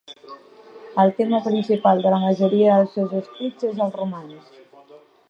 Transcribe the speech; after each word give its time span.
El 1.01 1.11
tema 1.19 1.41
principal 1.47 2.01
de 2.05 2.13
la 2.13 2.21
majoria 2.23 2.79
dels 2.79 2.97
seus 2.99 3.13
escrits 3.21 3.69
és 3.73 3.83
el 3.87 3.93
romanç. 3.99 4.57